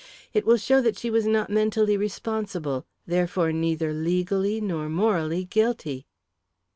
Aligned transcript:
It 0.33 0.47
will 0.47 0.57
show 0.57 0.81
that 0.81 0.97
she 0.97 1.11
was 1.11 1.27
not 1.27 1.51
mentally 1.51 1.95
responsible 1.95 2.87
therefore 3.05 3.51
neither 3.51 3.93
legally 3.93 4.59
nor 4.59 4.89
morally 4.89 5.45
guilty." 5.45 6.07